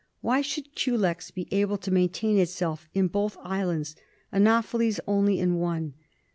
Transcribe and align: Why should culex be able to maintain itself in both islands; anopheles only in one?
Why 0.21 0.41
should 0.41 0.73
culex 0.75 1.29
be 1.29 1.47
able 1.51 1.77
to 1.77 1.91
maintain 1.91 2.39
itself 2.39 2.89
in 2.95 3.07
both 3.07 3.37
islands; 3.43 3.95
anopheles 4.33 4.99
only 5.05 5.37
in 5.37 5.57
one? 5.59 5.93